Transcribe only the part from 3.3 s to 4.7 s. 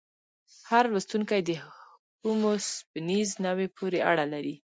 نوعې پورې اړه لري.